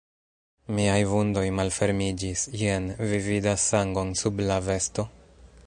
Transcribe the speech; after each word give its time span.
Miaj 0.77 1.01
vundoj 1.09 1.43
malfermiĝis: 1.59 2.47
jen, 2.63 2.87
vi 3.13 3.21
vidas 3.29 3.69
sangon 3.75 4.15
sub 4.23 4.43
la 4.49 4.57
vesto? 4.71 5.07